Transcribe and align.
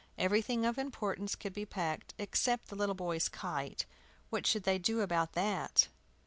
Everything 0.17 0.65
of 0.65 0.79
importance 0.79 1.35
could 1.35 1.53
be 1.53 1.63
packed, 1.63 2.15
except 2.17 2.69
the 2.69 2.75
little 2.75 2.95
boys' 2.95 3.29
kite. 3.29 3.85
What 4.31 4.47
should 4.47 4.63
they 4.63 4.79
do 4.79 5.01
about 5.01 5.33
that? 5.33 5.89